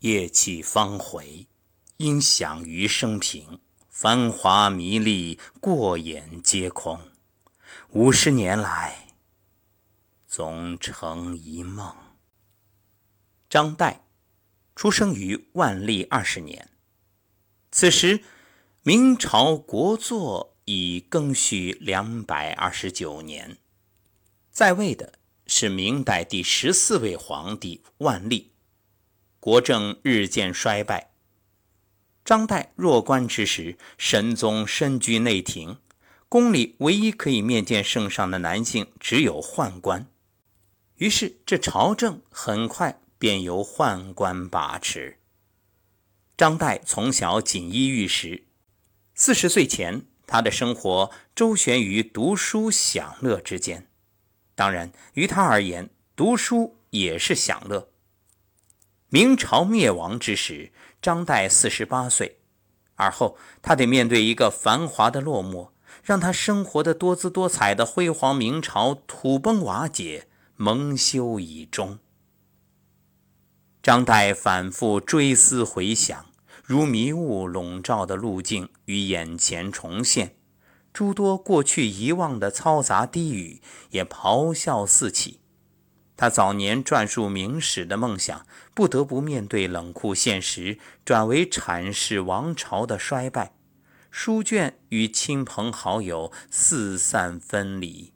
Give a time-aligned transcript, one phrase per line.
[0.00, 1.48] 夜气方回，
[1.96, 3.60] 因享余生平。
[3.88, 7.00] 繁华迷丽，过眼皆空。
[7.90, 9.08] 五十年来，
[10.28, 11.92] 总成一梦。
[13.50, 13.96] 张岱
[14.76, 16.70] 出生于万历二十年，
[17.72, 18.22] 此时
[18.84, 23.58] 明朝国祚已更续两百二十九年，
[24.52, 25.14] 在位的
[25.48, 28.52] 是明代第十四位皇帝万历，
[29.40, 31.10] 国政日渐衰败。
[32.24, 35.78] 张岱弱冠之时，神宗身居内廷。
[36.28, 40.06] 宫里唯一可以面见圣上的男性只有宦官，
[40.96, 45.18] 于是这朝政很快便由宦官把持。
[46.36, 48.44] 张岱从小锦衣玉食，
[49.14, 53.88] 四十岁前，他的生活周旋于读书享乐之间。
[54.54, 57.88] 当然，于他而言，读书也是享乐。
[59.10, 62.38] 明朝灭亡之时，张岱四十八岁，
[62.96, 65.70] 而后他得面对一个繁华的落寞。
[66.04, 71.98] 让他生活的多姿多彩的辉煌明朝土崩瓦解，蒙羞以终。
[73.82, 76.26] 张岱反复追思回想，
[76.62, 80.36] 如迷雾笼罩的路径于眼前重现，
[80.92, 85.40] 诸多过去遗忘的嘈杂低语也咆哮四起。
[86.18, 93.54] 他早年撰述明史的梦想，不得不面对冷酷现实，转为阐释王朝的衰败。
[94.10, 98.12] 书卷与亲朋好友四散分离，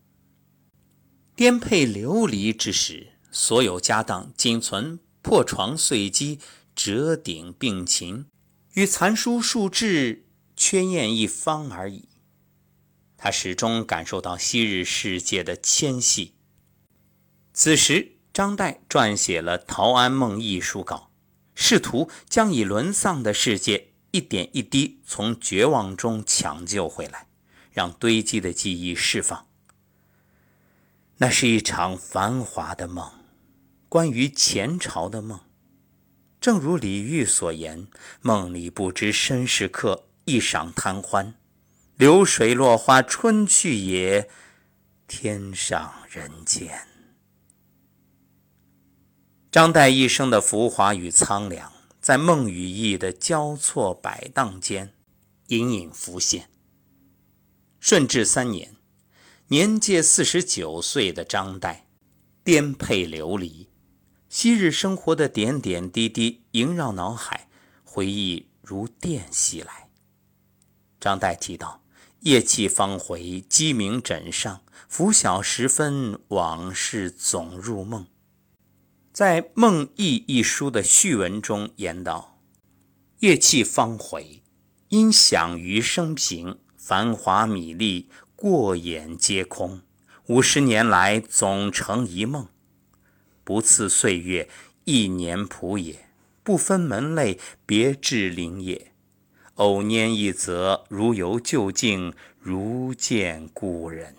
[1.37, 6.41] 颠沛流离之时，所有家当仅存破床碎机、
[6.75, 8.27] 折顶病琴，
[8.75, 10.25] 与残书数志
[10.57, 12.09] 缺砚一方而已。
[13.17, 16.35] 他始终感受到昔日世界的纤细。
[17.53, 21.11] 此时，张岱撰写了《陶庵梦》一书稿，
[21.55, 23.89] 试图将已沦丧的世界。
[24.11, 27.29] 一点一滴从绝望中抢救回来，
[27.71, 29.47] 让堆积的记忆释放。
[31.17, 33.11] 那是一场繁华的梦，
[33.89, 35.41] 关于前朝的梦。
[36.43, 37.89] 正如李煜所言
[38.21, 41.35] ：“梦里不知身是客，一晌贪欢。
[41.97, 44.29] 流水落花春去也，
[45.07, 46.87] 天上人间。”
[49.53, 51.71] 张岱一生的浮华与苍凉。
[52.01, 54.95] 在梦与意的交错摆荡间，
[55.49, 56.49] 隐隐浮现。
[57.79, 58.75] 顺治三年，
[59.49, 61.83] 年届四十九岁的张岱，
[62.43, 63.69] 颠沛流离，
[64.29, 67.49] 昔日生活的点点滴滴萦绕脑海，
[67.85, 69.91] 回忆如电袭来。
[70.99, 71.85] 张岱提到
[72.21, 78.07] ：“夜气方回，鸡鸣枕上，拂晓时分，往事总入梦。”
[79.13, 82.39] 在《梦忆》一书的序文中言道
[83.21, 84.43] ：“乐气方回，
[84.89, 86.59] 音响余生平。
[86.79, 89.83] 繁华米粒，过眼皆空。
[90.29, 92.49] 五十年来，总成一梦。
[93.45, 94.49] 不次岁月，
[94.85, 96.07] 一年谱也；
[96.43, 98.93] 不分门类，别致灵也。
[99.57, 104.17] 偶拈一则，如游旧境，如见故人。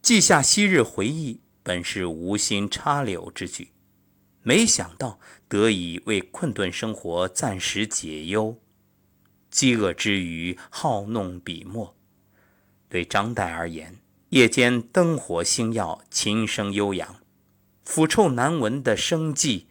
[0.00, 3.72] 记下昔日回忆。”本是无心插柳之举，
[4.42, 8.58] 没想到得以为困顿生活暂时解忧。
[9.50, 11.94] 饥饿之余好弄笔墨，
[12.88, 13.98] 对张岱而言，
[14.30, 17.16] 夜间灯火星耀，琴声悠扬，
[17.84, 19.66] 腐臭难闻的生计，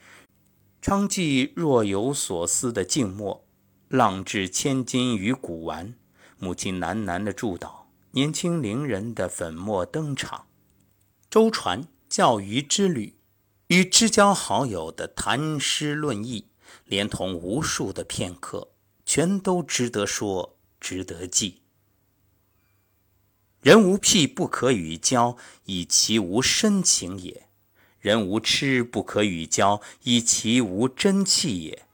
[0.79, 3.44] 昌妓若有所思的静默，
[3.88, 5.96] 浪掷千金于古玩，
[6.38, 10.47] 母亲喃喃的祝祷，年轻伶人的粉墨登场。
[11.30, 13.16] 舟船教鱼之旅，
[13.68, 16.48] 与知交好友的谈诗论艺，
[16.86, 18.72] 连同无数的片刻，
[19.06, 21.64] 全都值得说，值得记。
[23.62, 27.48] 人无癖不可与交，以其无深情也；
[28.00, 31.86] 人无痴不可与交，以其无真气也。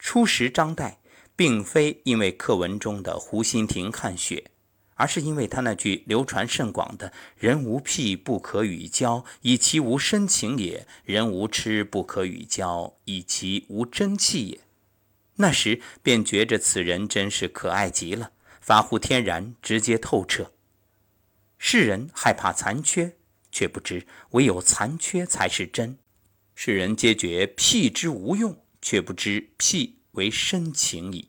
[0.00, 0.96] 初识张岱，
[1.36, 4.50] 并非因为课文中的湖心亭看雪。
[4.96, 14.60] 而是因为他那句流传甚广的“人无癖不可与交，以其无深情也；人无痴不可与交，以其无真气也”，
[15.36, 20.52] 那时便觉着此人真是可爱极了，发乎天然，直接透彻。
[21.58, 23.16] 世人害怕残缺，
[23.52, 25.98] 却不知唯有残缺才是真；
[26.54, 31.28] 世人皆觉癖之无用，却不知癖为深情矣。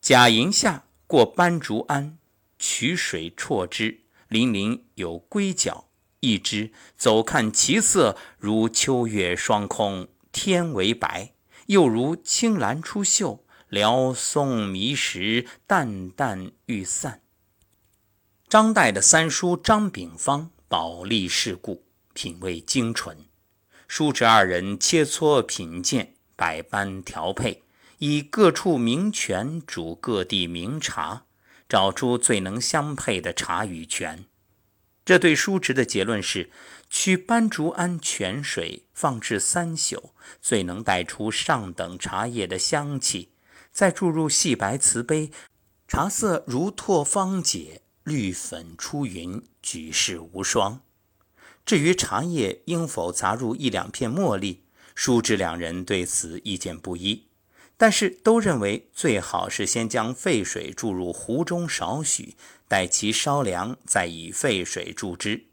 [0.00, 0.84] 贾营下。
[1.12, 2.16] 过斑竹庵，
[2.58, 11.34] 取水绰之，林林有龟角，一之，走看其色，如秋月双空，天为白；
[11.66, 17.20] 又如青兰出岫，辽松迷时，淡淡欲散。
[18.48, 21.84] 张岱的三叔张炳芳宝力世故，
[22.14, 23.26] 品味精纯，
[23.86, 27.62] 叔侄二人切磋品鉴，百般调配，
[28.04, 31.24] 以各处名泉煮各地名茶，
[31.68, 34.24] 找出最能相配的茶与泉。
[35.04, 36.50] 这对叔侄的结论是：
[36.90, 40.10] 取斑竹庵泉水放置三宿，
[40.40, 43.28] 最能带出上等茶叶的香气；
[43.70, 45.30] 再注入细白瓷杯，
[45.86, 50.80] 茶色如拓芳解，绿粉出云，举世无双。
[51.64, 54.64] 至于茶叶应否杂入一两片茉莉，
[54.96, 57.28] 叔侄两人对此意见不一，
[57.82, 62.36] 但是都认为最好是先将沸水注入壶中少许。
[62.68, 65.46] 待其稍凉，再以沸水注之。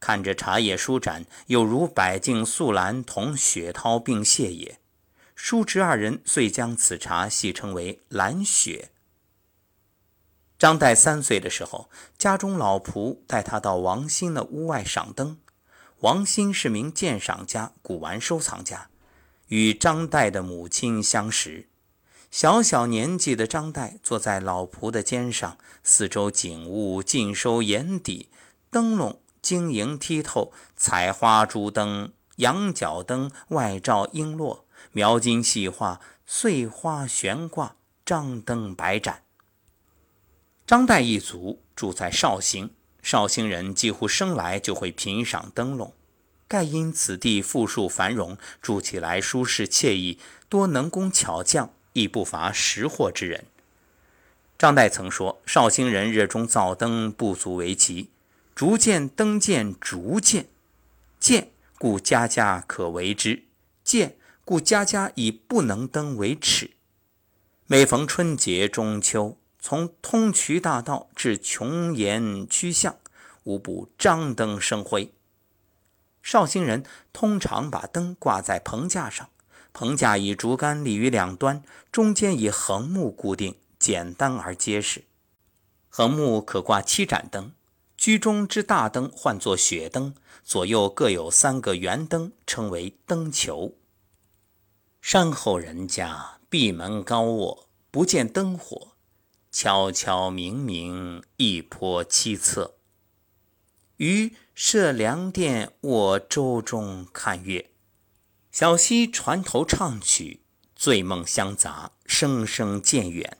[0.00, 4.80] 看着茶叶舒展，有如百净素兰同雪涛并泻也。
[5.36, 8.90] 叔侄二人遂将此茶戏称为“兰雪”。
[10.58, 11.88] 张岱三岁的时候，
[12.18, 15.38] 家中老仆带他到王兴的屋外赏灯。
[16.00, 18.90] 王兴是名鉴赏家、古玩收藏家，
[19.46, 21.67] 与张岱的母亲相识。
[22.30, 28.28] 小小年纪的张岱坐在老仆的肩上，四周景物尽收眼底，
[28.70, 34.60] 灯笼晶莹剔透，彩花珠灯、羊角灯外照璎珞，
[34.92, 39.22] 描金细画，碎花悬挂，张灯百盏。
[40.66, 45.94] 张岱一族住在绍兴，绍兴人几乎生来就会品赏灯笼，
[46.46, 50.18] 盖因此地富庶繁荣，住起来舒适惬意，
[50.50, 51.72] 多能工巧匠。
[51.98, 53.46] 亦不乏识货之人。
[54.56, 58.10] 张岱曾说：“绍兴人热衷造灯，不足为奇。
[58.54, 60.48] 逐渐灯见逐渐
[61.20, 63.44] 见，故家家可为之；
[63.84, 66.70] 见，故家家以不能灯为耻。
[67.66, 72.96] 每逢春节、中秋，从通衢大道至琼岩曲巷，
[73.44, 75.12] 无不张灯生辉。
[76.20, 79.28] 绍兴人通常把灯挂在棚架上。”
[79.78, 85.04] 棚架以竹竿立于两端，中间以横木固定，简单而结实。
[85.88, 87.52] 横木可挂七盏灯，
[87.96, 93.76] 居中之大灯唤作雪灯，左右各有三个圆灯，称为灯球。
[95.00, 98.94] 山后人家闭门高卧，不见灯火，
[99.52, 102.72] 悄悄明明一颇凄恻。
[103.98, 107.70] 于设凉殿卧舟中看月。
[108.58, 110.40] 小溪船头唱曲，
[110.74, 113.38] 醉梦相杂，声声渐远。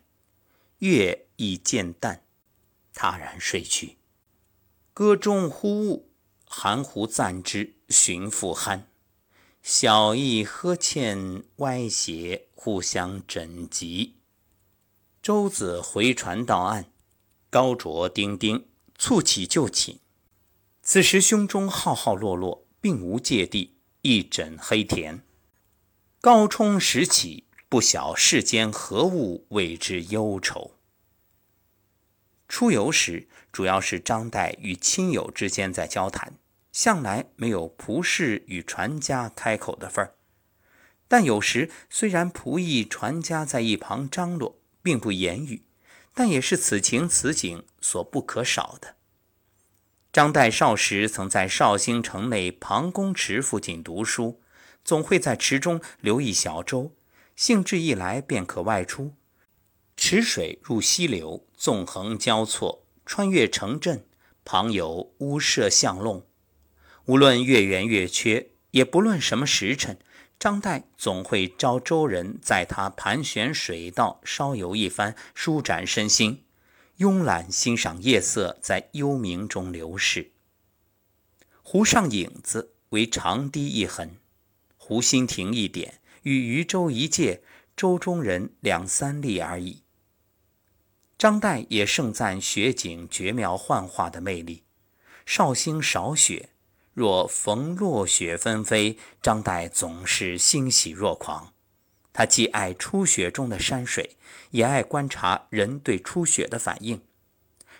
[0.78, 2.22] 月已渐淡，
[2.94, 3.96] 他然睡去。
[4.94, 6.12] 歌中忽悟，
[6.44, 8.82] 含糊暂之，寻复酣。
[9.60, 14.12] 小意呵欠，歪斜，互相枕藉。
[15.20, 16.92] 舟子回船到岸，
[17.50, 19.98] 高着丁丁，促起就寝。
[20.80, 23.77] 此时胸中浩浩落落，并无芥蒂。
[24.02, 25.22] 一枕黑田，
[26.20, 30.76] 高冲时起，不晓世间何物为之忧愁。
[32.46, 36.34] 出游时，主要是张岱与亲友之间在交谈，
[36.70, 40.14] 向来没有仆士与船家开口的份儿。
[41.08, 45.64] 但有时虽然仆役、船家在一旁张罗，并不言语，
[46.14, 48.94] 但也是此情此景所不可少的。
[50.10, 54.40] 张岱少时曾在绍兴城内庞公池附近读书，
[54.82, 56.94] 总会在池中留一小舟，
[57.36, 59.14] 兴致一来便可外出。
[59.96, 64.06] 池水入溪流，纵横交错，穿越城镇，
[64.44, 66.26] 旁有屋舍巷弄。
[67.04, 69.98] 无论月圆月缺，也不论什么时辰，
[70.38, 76.44] 张岱总会招舟人在他盘旋水道，稍游一番，舒展身心。
[76.98, 80.32] 慵懒欣赏夜色在幽冥中流逝。
[81.62, 84.16] 湖上影子为长堤一痕，
[84.76, 87.42] 湖心亭一点，与渔舟一芥，
[87.76, 89.82] 舟中人两三粒而已。
[91.16, 94.64] 张岱也盛赞雪景绝妙幻化的魅力。
[95.24, 96.48] 绍兴少雪，
[96.94, 101.52] 若逢落雪纷飞，张岱总是欣喜若狂。
[102.12, 104.16] 他既爱初雪中的山水，
[104.50, 107.00] 也爱观察人对初雪的反应。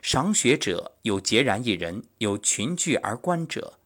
[0.00, 3.78] 赏雪者有孑然一人，有群聚而观者。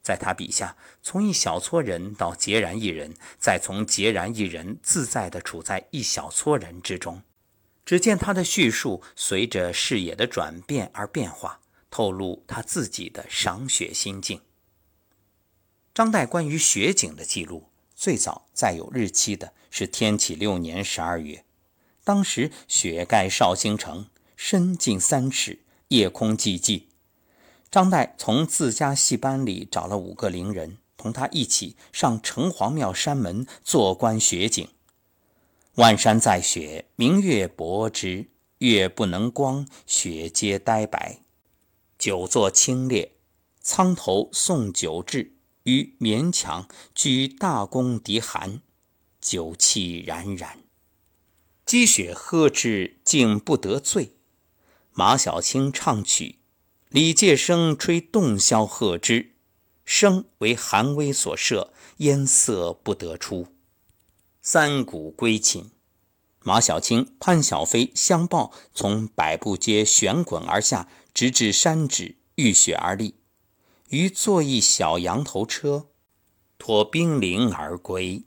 [0.00, 7.22] 在他笔下，从一小撮人到孑然一人，再从孑然一人自在地处在一小撮人之中。
[7.84, 14.40] 只见他的叙述随着视野的转变而变化，透露他自己的赏雪心境。
[15.94, 21.44] 张岱关于雪景的记录，最早载有日期的是天启六年十二月，
[22.04, 24.06] 当时雪盖绍兴城，
[24.36, 26.84] 深近三尺，夜空寂寂。
[27.70, 34.66] 张岱从自家戏班里找了五个伶人，同他一起上城隍庙山门坐观雪景。
[35.74, 41.20] 万山在雪，明月薄之，月不能光，雪皆呆白。
[41.98, 43.10] 久坐清冽，
[43.60, 45.34] 苍头送酒至，
[45.64, 48.62] 于勉强举大弓敌寒，
[49.20, 50.58] 酒气冉冉。
[51.66, 54.12] 积雪喝之，竟不得醉。
[54.92, 56.38] 马小青唱曲，
[56.88, 59.34] 李介生吹洞箫和之，
[59.84, 63.48] 声为寒威所摄，烟色不得出。
[64.40, 65.70] 三鼓归寝，
[66.42, 73.16] 马小青、潘小飞相抱，从百步街旋滚而下，直至山止，遇雪而立。
[73.90, 75.88] 于坐一小羊头车，
[76.56, 78.24] 托冰凌而归。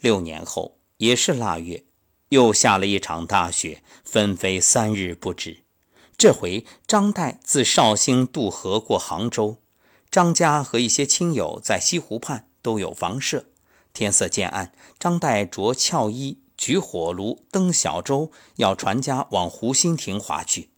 [0.00, 1.84] 六年后，也是腊月，
[2.28, 5.64] 又下了一场大雪，纷飞三日不止。
[6.16, 9.58] 这回张岱自绍兴渡河过杭州，
[10.10, 13.46] 张家和一些亲友在西湖畔都有房舍。
[13.92, 20.70] 天色渐暗，张岱着俏衣，举火炉，登小舟，要船家往湖心亭划去。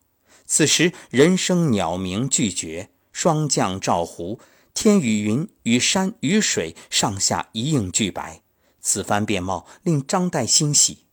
[0.47, 4.41] 此时人声鸟鸣俱绝，霜降照湖，
[4.75, 8.43] 天与云与山与水上下一应俱白。
[8.81, 11.07] 此番便貌令张岱欣喜。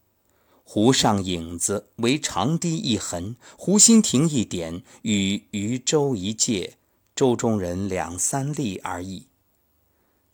[0.64, 6.76] 湖上影子为长堤一痕，湖心亭一点，与渔舟一芥，
[7.16, 9.28] 舟中人两三粒而已。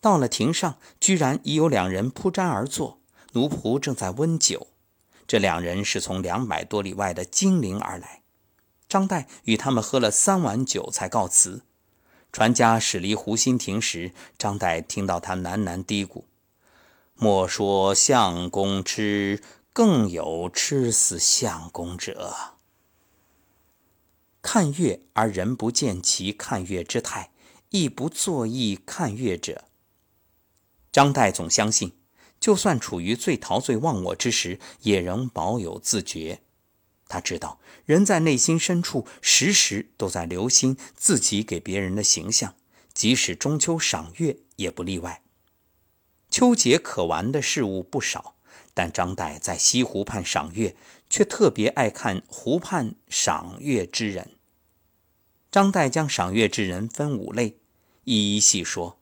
[0.02, 3.00] 到了亭上，居然已有两人铺毡而坐，
[3.34, 4.68] 奴仆正在温酒。
[5.26, 8.24] 这两人是从两百多里外的金陵而来。
[8.90, 11.62] 张岱与他们喝了三碗酒，才告辞。
[12.32, 16.24] 船家驶离湖心亭时，张岱听到他喃喃嘀咕
[17.24, 22.34] ：“莫说相公痴，更有痴死相公者。
[24.42, 27.32] 看月而人不见其看月之态，
[27.70, 29.64] 亦不作意看月者。”
[30.92, 31.94] 张岱总相信，
[32.42, 36.42] 就算处于最陶醉忘我之时，也仍保有自觉。
[37.08, 42.54] 他知道，人在内心深处时时都在留心自己给别人的形象，
[42.94, 45.23] 即使中秋赏月也不例外。
[46.34, 48.34] 秋节可玩的事物不少，
[48.74, 50.76] 但张岱在西湖畔赏月，
[51.08, 54.32] 却特别爱看湖畔赏月之人。
[55.52, 57.60] 张岱将赏月之人分五类，
[58.06, 58.98] 一一细说。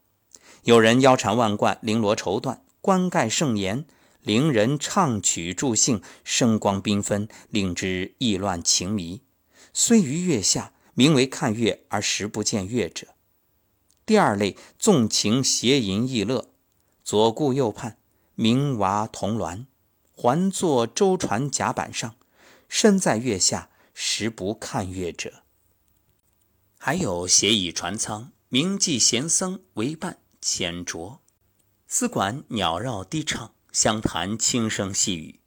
[0.64, 3.86] 有人腰缠万贯，绫罗绸缎，冠盖盛筵，
[4.22, 9.22] 伶人唱曲助兴，声光缤纷，令之意乱情迷。
[9.72, 13.08] 虽于月下，名为看月，而实不见月者。
[14.06, 16.50] 第二类纵情邪淫逸乐，
[17.04, 17.98] 左顾右盼，
[18.36, 19.66] 明娃同鸾，
[20.14, 22.16] 环坐舟船甲板上，
[22.68, 25.44] 身在月下，实不看月者。
[26.78, 30.18] 还有斜倚船舱，名妓闲僧为伴。
[30.44, 31.20] 浅酌，
[31.86, 35.40] 丝管鸟绕低唱，相谈轻声细语，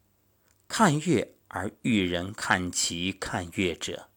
[0.69, 4.09] 看月而遇人看其看月者。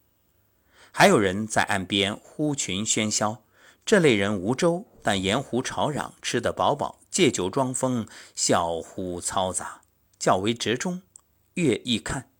[0.92, 3.42] 还有人在岸边呼群喧嚣，
[3.84, 9.80] 这类人无舟，但沿湖吵嚷，吃得饱饱，借酒装疯，笑呼嘈杂，
[10.18, 11.00] 较为折中。
[11.54, 12.30] 月亦看，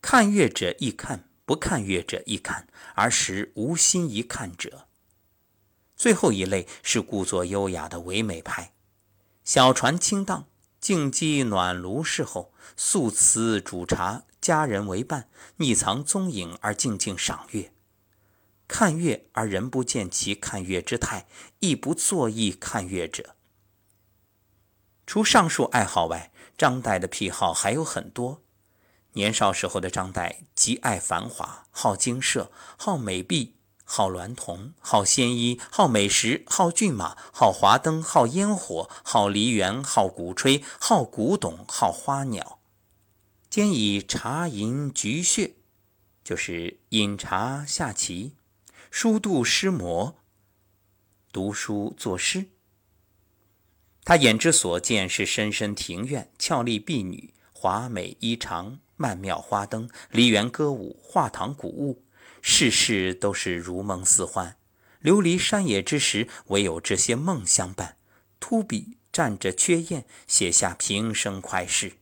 [0.00, 4.86] 看月者亦看，不看月者亦看，而实无心一看者。
[5.96, 8.72] 最后一类是故作优雅的唯美派，
[9.42, 10.46] 小船轻荡，
[10.80, 17.72] 静寂暖炉侍候，素瓷煮茶，家人为伴，匿藏踪影而静静赏月。
[18.68, 21.26] 看月而人不见其看月之态，
[21.60, 23.36] 亦不作意看月者。
[25.06, 28.42] 除上述爱好外，张岱的癖好还有很多。
[29.12, 33.54] 年少时候的张岱极爱繁华，好精舍，好美婢。
[33.88, 42.58] 好娈童，好鲜衣，好美食，好骏马，好华灯，好烟火，好梨园，好鼓吹，好古董，好花鸟。
[43.48, 45.54] 兼以茶吟菊穴，
[46.24, 48.32] 就是饮茶下棋，
[48.98, 50.16] 书度诗魔，
[51.30, 52.46] 读书作诗。
[54.06, 62.06] 他眼之所见是深深庭院，俏丽婢女，华美衣裳，曼妙花灯，梨园歌舞，画堂古物。
[62.40, 64.56] 事事都是如梦似幻，
[65.00, 67.98] 流离山野之时，唯有这些梦相伴。
[68.40, 71.98] 秃笔蘸着缺砚，写下平生快事。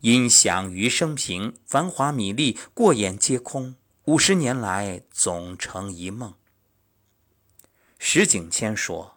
[0.00, 3.76] 音响余生平，繁华米粒过眼皆空。
[4.06, 6.34] 五十年来，总成一梦。
[7.98, 9.16] 石景谦说：“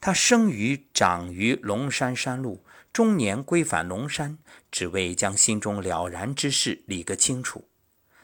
[0.00, 4.38] 他生于长于龙山山路，中年归返龙山，
[4.70, 7.68] 只为将心中了然之事理个清楚。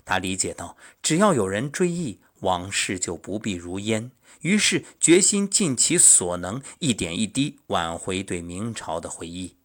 [0.05, 4.13] 他理解到，只要有人追忆，往事就不必如烟。
[4.43, 9.57] 于是决心尽其所能，一点一滴挽回对明朝的回忆。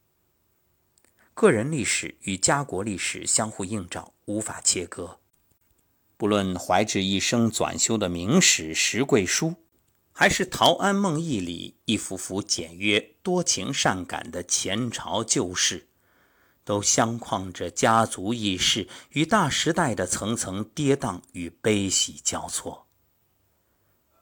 [1.35, 5.19] 个人历史与家国历史相互映照，无法切割。
[6.17, 9.47] 不论怀志一生纂修的明史《石贵书》，
[10.11, 15.89] 还是陶庵梦忆里一幅幅简约、多情、善感的前朝旧事，
[16.63, 22.87] 都相框着家族轶事与大时代的层层跌宕与悲喜交错。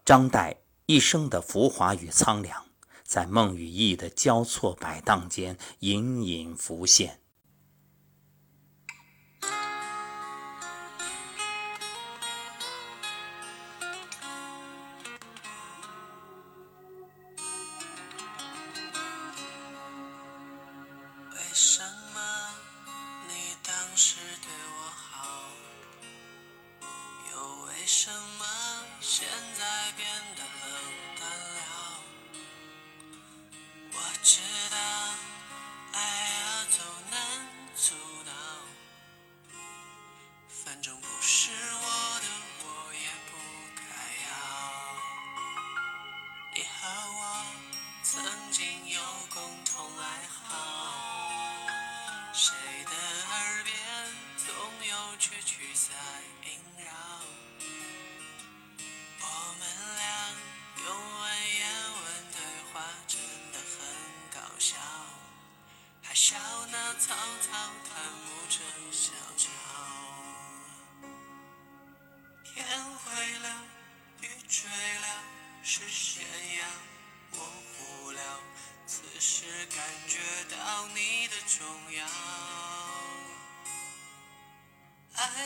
[0.03, 0.57] 张岱
[0.87, 2.65] 一生的浮华与苍凉。
[3.05, 7.19] 在梦与意的交错摆荡间，隐隐浮现。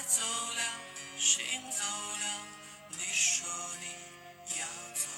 [0.07, 2.47] 走了，心走了，
[2.91, 3.45] 你说
[3.81, 4.65] 你要
[4.95, 5.16] 走。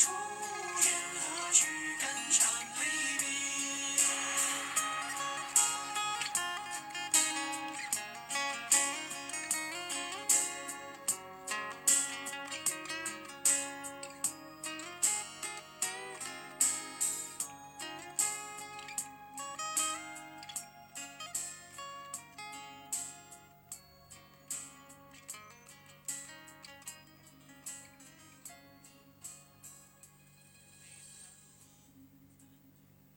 [0.00, 0.29] Thanks.